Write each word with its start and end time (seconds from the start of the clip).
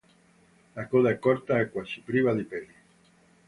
La 0.73 0.87
coda 0.89 1.11
è 1.11 1.19
corta 1.19 1.59
e 1.59 1.69
quasi 1.69 1.99
priva 1.99 2.33
di 2.33 2.41
peli. 2.43 2.73